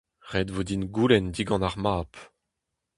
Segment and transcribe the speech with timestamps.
[0.31, 2.09] Ret vo din goulenn digant ar mab.